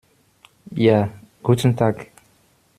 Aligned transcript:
Ja, 0.73 1.09
guten 1.43 1.75
Tag! 1.75 2.09